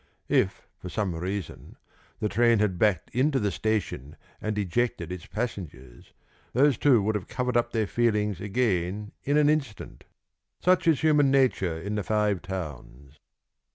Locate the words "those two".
6.53-7.03